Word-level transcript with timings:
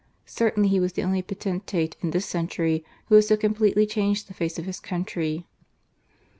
Certainly 0.25 0.69
he 0.69 0.79
was 0.79 0.93
the 0.93 1.03
only 1.03 1.21
poten 1.21 1.63
tate 1.63 1.95
in 2.01 2.09
this 2.09 2.25
century 2.25 2.83
who 3.05 3.13
had 3.13 3.23
so 3.25 3.37
completely 3.37 3.85
changed 3.85 4.27
the 4.27 4.33
face 4.33 4.57
of 4.57 4.65
his 4.65 4.79
country. 4.79 5.45